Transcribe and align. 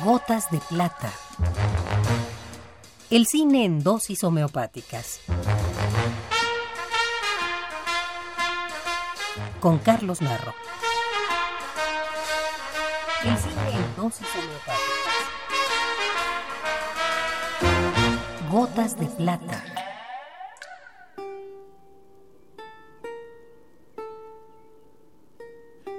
Gotas 0.00 0.50
de 0.50 0.58
plata. 0.58 1.12
El 3.10 3.26
cine 3.26 3.64
en 3.66 3.84
dosis 3.84 4.24
homeopáticas. 4.24 5.20
Con 9.60 9.78
Carlos 9.78 10.22
Narro. 10.22 10.54
El 13.22 13.36
cine 13.36 13.70
en 13.74 13.96
dosis 13.96 14.26
homeopáticas. 14.34 14.82
Gotas 18.50 18.98
de 18.98 19.06
plata. 19.06 19.64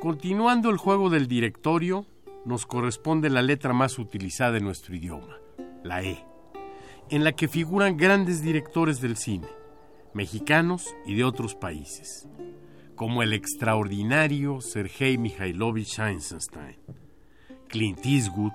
Continuando 0.00 0.70
el 0.70 0.78
juego 0.78 1.10
del 1.10 1.28
directorio, 1.28 2.06
nos 2.44 2.66
corresponde 2.66 3.30
la 3.30 3.42
letra 3.42 3.72
más 3.72 3.98
utilizada 3.98 4.58
en 4.58 4.64
nuestro 4.64 4.94
idioma, 4.94 5.36
la 5.82 6.02
E, 6.02 6.24
en 7.10 7.24
la 7.24 7.32
que 7.32 7.48
figuran 7.48 7.96
grandes 7.96 8.42
directores 8.42 9.00
del 9.00 9.16
cine, 9.16 9.48
mexicanos 10.14 10.94
y 11.06 11.14
de 11.14 11.24
otros 11.24 11.54
países, 11.54 12.28
como 12.96 13.22
el 13.22 13.32
extraordinario 13.32 14.60
Sergei 14.60 15.18
Mikhailovich 15.18 15.98
Eisenstein, 15.98 16.76
Clint 17.68 18.04
Eastwood, 18.04 18.52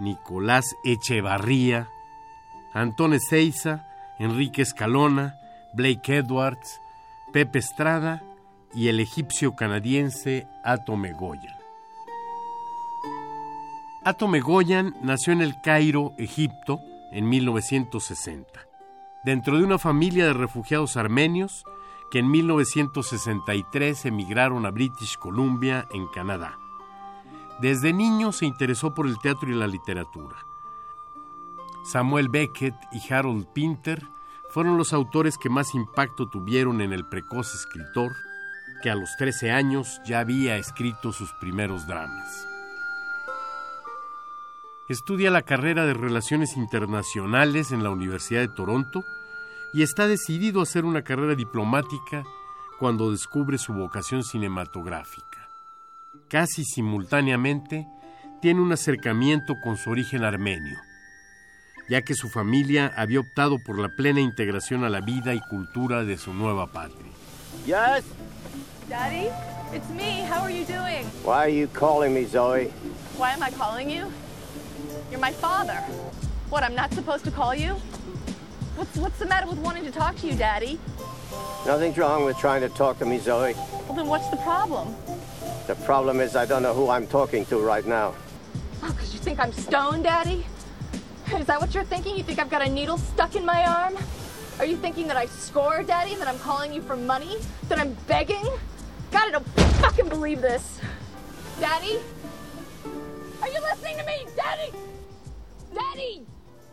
Nicolás 0.00 0.64
Echevarría, 0.84 1.88
Antón 2.72 3.12
Ezeiza, 3.12 3.86
Enrique 4.18 4.62
Escalona, 4.62 5.34
Blake 5.74 6.16
Edwards, 6.16 6.80
Pepe 7.32 7.58
Estrada 7.58 8.22
y 8.74 8.88
el 8.88 9.00
egipcio 9.00 9.54
canadiense 9.56 10.46
Atome 10.64 11.12
Goyan. 11.12 11.59
Atome 14.02 14.40
Goyan 14.40 14.96
nació 15.02 15.34
en 15.34 15.42
el 15.42 15.60
Cairo, 15.60 16.14
Egipto, 16.16 16.80
en 17.12 17.28
1960, 17.28 18.66
dentro 19.24 19.58
de 19.58 19.64
una 19.64 19.78
familia 19.78 20.24
de 20.24 20.32
refugiados 20.32 20.96
armenios 20.96 21.64
que 22.10 22.20
en 22.20 22.30
1963 22.30 24.06
emigraron 24.06 24.64
a 24.64 24.70
British 24.70 25.18
Columbia, 25.18 25.86
en 25.92 26.06
Canadá. 26.06 26.58
Desde 27.60 27.92
niño 27.92 28.32
se 28.32 28.46
interesó 28.46 28.94
por 28.94 29.06
el 29.06 29.18
teatro 29.18 29.50
y 29.50 29.54
la 29.54 29.66
literatura. 29.66 30.36
Samuel 31.84 32.30
Beckett 32.30 32.74
y 32.92 33.12
Harold 33.12 33.48
Pinter 33.52 34.02
fueron 34.48 34.78
los 34.78 34.94
autores 34.94 35.36
que 35.36 35.50
más 35.50 35.74
impacto 35.74 36.26
tuvieron 36.30 36.80
en 36.80 36.94
el 36.94 37.06
precoz 37.06 37.54
escritor, 37.54 38.12
que 38.82 38.88
a 38.88 38.94
los 38.94 39.14
13 39.18 39.50
años 39.50 40.00
ya 40.06 40.20
había 40.20 40.56
escrito 40.56 41.12
sus 41.12 41.34
primeros 41.34 41.86
dramas. 41.86 42.46
Estudia 44.90 45.30
la 45.30 45.42
carrera 45.42 45.86
de 45.86 45.94
Relaciones 45.94 46.56
Internacionales 46.56 47.70
en 47.70 47.84
la 47.84 47.90
Universidad 47.90 48.40
de 48.40 48.48
Toronto 48.48 49.04
y 49.72 49.84
está 49.84 50.08
decidido 50.08 50.58
a 50.58 50.62
hacer 50.64 50.84
una 50.84 51.04
carrera 51.04 51.36
diplomática 51.36 52.24
cuando 52.80 53.12
descubre 53.12 53.56
su 53.56 53.72
vocación 53.72 54.24
cinematográfica. 54.24 55.48
Casi 56.28 56.64
simultáneamente, 56.64 57.86
tiene 58.42 58.60
un 58.60 58.72
acercamiento 58.72 59.54
con 59.62 59.76
su 59.76 59.90
origen 59.90 60.24
armenio, 60.24 60.76
ya 61.88 62.02
que 62.02 62.16
su 62.16 62.28
familia 62.28 62.92
había 62.96 63.20
optado 63.20 63.58
por 63.64 63.78
la 63.78 63.90
plena 63.90 64.20
integración 64.20 64.82
a 64.82 64.88
la 64.88 65.02
vida 65.02 65.34
y 65.34 65.40
cultura 65.40 66.02
de 66.02 66.18
su 66.18 66.34
nueva 66.34 66.66
patria. 66.66 67.12
Yes? 67.64 68.04
Daddy, 68.88 69.28
it's 69.72 69.88
me. 69.90 70.26
How 70.28 70.42
are 70.42 70.52
you 70.52 70.64
doing? 70.64 71.06
Why 71.22 71.44
are 71.44 71.48
you 71.48 71.68
calling 71.68 72.12
me, 72.12 72.24
Zoe? 72.24 72.72
Why 73.16 73.34
am 73.34 73.44
I 73.44 73.52
calling 73.56 73.88
you? 73.88 74.10
My 75.20 75.32
father. 75.32 75.74
What, 76.48 76.62
I'm 76.62 76.74
not 76.74 76.94
supposed 76.94 77.26
to 77.26 77.30
call 77.30 77.54
you? 77.54 77.74
What's, 78.76 78.96
what's 78.96 79.18
the 79.18 79.26
matter 79.26 79.46
with 79.46 79.58
wanting 79.58 79.84
to 79.84 79.90
talk 79.90 80.16
to 80.16 80.26
you, 80.26 80.34
Daddy? 80.34 80.80
Nothing's 81.66 81.98
wrong 81.98 82.24
with 82.24 82.38
trying 82.38 82.62
to 82.62 82.70
talk 82.70 82.98
to 83.00 83.04
me, 83.04 83.18
Zoe. 83.18 83.52
Well, 83.52 83.94
then 83.94 84.06
what's 84.06 84.28
the 84.28 84.38
problem? 84.38 84.96
The 85.66 85.74
problem 85.84 86.20
is 86.20 86.36
I 86.36 86.46
don't 86.46 86.62
know 86.62 86.72
who 86.72 86.88
I'm 86.88 87.06
talking 87.06 87.44
to 87.46 87.58
right 87.58 87.84
now. 87.84 88.14
Oh, 88.82 88.90
because 88.92 89.12
you 89.12 89.20
think 89.20 89.38
I'm 89.38 89.52
stoned, 89.52 90.04
Daddy? 90.04 90.46
Is 91.34 91.46
that 91.46 91.60
what 91.60 91.74
you're 91.74 91.84
thinking? 91.84 92.16
You 92.16 92.22
think 92.22 92.38
I've 92.38 92.50
got 92.50 92.66
a 92.66 92.70
needle 92.70 92.96
stuck 92.96 93.36
in 93.36 93.44
my 93.44 93.66
arm? 93.66 93.98
Are 94.58 94.64
you 94.64 94.78
thinking 94.78 95.06
that 95.08 95.18
I 95.18 95.26
score, 95.26 95.82
Daddy? 95.82 96.14
That 96.14 96.28
I'm 96.28 96.38
calling 96.38 96.72
you 96.72 96.80
for 96.80 96.96
money? 96.96 97.36
That 97.68 97.78
I'm 97.78 97.92
begging? 98.06 98.46
God, 99.10 99.28
I 99.28 99.30
don't 99.32 99.46
fucking 99.82 100.08
believe 100.08 100.40
this. 100.40 100.80
Daddy? 101.60 102.00
Are 103.42 103.48
you 103.48 103.60
listening 103.60 103.98
to 103.98 104.06
me? 104.06 104.26
Daddy? 104.34 104.72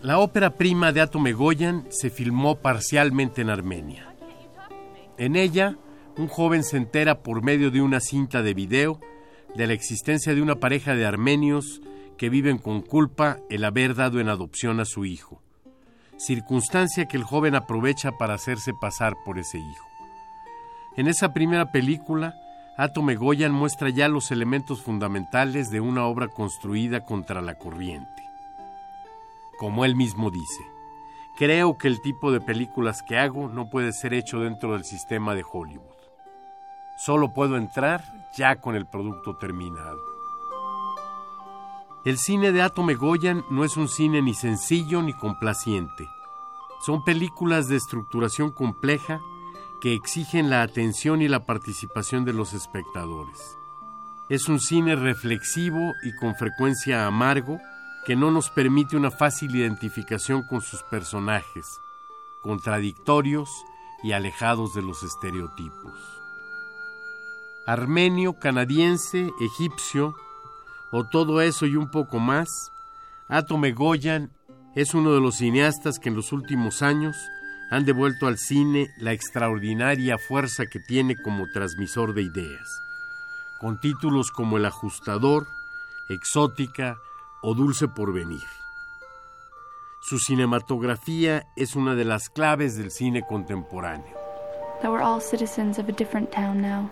La 0.02 0.20
ópera 0.20 0.52
prima 0.52 0.92
de 0.92 1.02
Atome 1.02 1.34
Goyan 1.34 1.88
se 1.90 2.10
filmó 2.10 2.58
parcialmente 2.58 3.42
en 3.42 3.50
Armenia. 3.50 4.16
En 5.18 5.36
ella, 5.36 5.76
un 6.18 6.28
joven 6.28 6.64
se 6.64 6.78
entera 6.78 7.24
por 7.24 7.44
medio 7.44 7.72
de 7.72 7.82
una 7.82 8.00
cinta 8.00 8.42
de 8.42 8.54
video 8.54 9.00
de 9.56 9.66
la 9.66 9.74
existencia 9.74 10.36
de 10.36 10.42
una 10.42 10.56
pareja 10.56 10.94
de 10.94 11.06
armenios 11.06 11.82
que 12.18 12.30
viven 12.30 12.58
con 12.58 12.82
culpa 12.82 13.40
el 13.50 13.64
haber 13.64 13.96
dado 13.96 14.20
en 14.20 14.30
adopción 14.30 14.80
a 14.80 14.86
su 14.86 15.06
hijo, 15.06 15.42
circunstancia 16.18 17.08
que 17.08 17.18
el 17.18 17.24
joven 17.24 17.56
aprovecha 17.56 18.12
para 18.18 18.36
hacerse 18.36 18.74
pasar 18.80 19.16
por 19.26 19.40
ese 19.40 19.58
hijo. 19.58 19.88
En 20.96 21.08
esa 21.08 21.34
primera 21.34 21.72
película, 21.72 22.36
Atome 22.78 23.16
Goyan 23.16 23.52
muestra 23.52 23.90
ya 23.90 24.08
los 24.08 24.30
elementos 24.30 24.82
fundamentales 24.82 25.72
de 25.72 25.80
una 25.80 26.06
obra 26.06 26.28
construida 26.28 27.04
contra 27.04 27.42
la 27.42 27.56
corriente. 27.56 28.27
Como 29.58 29.86
él 29.86 29.96
mismo 29.96 30.30
dice, 30.30 30.66
creo 31.36 31.78
que 31.78 31.88
el 31.88 32.02
tipo 32.02 32.32
de 32.32 32.40
películas 32.42 33.02
que 33.02 33.18
hago 33.18 33.48
no 33.48 33.70
puede 33.70 33.92
ser 33.92 34.14
hecho 34.14 34.40
dentro 34.40 34.74
del 34.74 34.84
sistema 34.84 35.34
de 35.34 35.44
Hollywood. 35.50 35.98
Solo 36.98 37.34
puedo 37.34 37.58
entrar 37.58 38.04
ya 38.36 38.62
con 38.62 38.76
el 38.76 38.86
producto 38.86 39.38
terminado. 39.38 40.00
El 42.06 42.18
cine 42.18 42.52
de 42.52 42.62
Atome 42.62 42.94
Goyan 42.94 43.44
no 43.50 43.64
es 43.64 43.78
un 43.78 43.90
cine 43.90 44.22
ni 44.22 44.34
sencillo 44.34 45.02
ni 45.02 45.14
complaciente. 45.14 46.08
Son 46.86 47.04
películas 47.04 47.68
de 47.68 47.76
estructuración 47.76 48.52
compleja 48.52 49.20
que 49.82 49.94
exigen 49.94 50.50
la 50.50 50.62
atención 50.62 51.22
y 51.22 51.28
la 51.28 51.46
participación 51.46 52.26
de 52.26 52.34
los 52.34 52.54
espectadores. 52.54 53.58
Es 54.30 54.48
un 54.50 54.60
cine 54.60 54.96
reflexivo 54.96 55.94
y 56.04 56.16
con 56.16 56.36
frecuencia 56.36 57.08
amargo 57.08 57.60
que 58.06 58.16
no 58.16 58.32
nos 58.32 58.50
permite 58.50 58.96
una 58.96 59.12
fácil 59.12 59.56
identificación 59.56 60.44
con 60.44 60.62
sus 60.62 60.84
personajes, 60.84 61.66
contradictorios 62.42 63.50
y 64.04 64.14
alejados 64.14 64.74
de 64.74 64.82
los 64.82 65.04
estereotipos. 65.04 65.94
Armenio, 67.66 68.40
canadiense, 68.40 69.30
egipcio, 69.42 70.16
o 70.92 71.06
todo 71.06 71.42
eso 71.42 71.66
y 71.66 71.76
un 71.76 71.92
poco 71.92 72.20
más, 72.20 72.48
Atome 73.28 73.74
Goyan 73.74 74.32
es 74.76 74.94
uno 74.94 75.14
de 75.14 75.20
los 75.20 75.38
cineastas 75.38 76.00
que 76.00 76.10
en 76.10 76.16
los 76.16 76.32
últimos 76.32 76.82
años 76.82 77.18
han 77.70 77.84
devuelto 77.84 78.28
al 78.28 78.38
cine 78.38 78.88
la 78.98 79.12
extraordinaria 79.12 80.18
fuerza 80.18 80.68
que 80.68 80.80
tiene 80.80 81.22
como 81.22 81.48
transmisor 81.52 82.14
de 82.14 82.22
ideas, 82.22 82.80
con 83.60 83.80
títulos 83.80 84.32
como 84.32 84.58
El 84.58 84.66
ajustador, 84.66 85.48
Exótica 86.10 86.98
o 87.50 87.54
Dulce 87.54 87.88
porvenir. 87.88 88.44
Su 90.02 90.20
cinematografía 90.20 91.48
es 91.56 91.78
una 91.78 91.96
de 91.96 92.04
las 92.04 92.28
claves 92.28 92.76
del 92.76 92.92
cine 92.92 93.22
contemporáneo. 93.26 94.18
that 94.82 94.92
we're 94.92 95.02
all 95.02 95.22
citizens 95.22 95.80
of 95.80 95.88
a 95.88 95.94
different 95.94 96.30
town 96.30 96.62
now. 96.62 96.92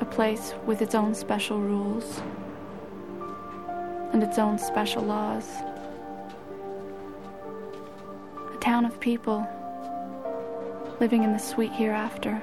A 0.00 0.04
place 0.04 0.52
with 0.66 0.82
its 0.82 0.94
own 0.94 1.14
special 1.14 1.58
rules 1.60 2.20
and 4.12 4.22
its 4.22 4.38
own 4.38 4.58
special 4.58 5.02
laws. 5.02 5.48
A 8.54 8.58
town 8.60 8.84
of 8.84 9.00
people 9.00 9.48
living 11.00 11.24
in 11.24 11.32
the 11.32 11.38
sweet 11.38 11.72
hereafter. 11.72 12.42